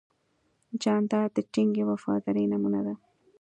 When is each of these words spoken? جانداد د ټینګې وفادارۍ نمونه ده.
جانداد 0.81 1.29
د 1.35 1.37
ټینګې 1.53 1.83
وفادارۍ 1.89 2.45
نمونه 2.51 2.81
ده. 2.87 2.93